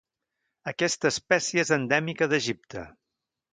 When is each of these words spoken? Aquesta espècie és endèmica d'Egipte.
Aquesta 0.71 1.09
espècie 1.15 1.63
és 1.65 1.73
endèmica 1.79 2.31
d'Egipte. 2.35 2.89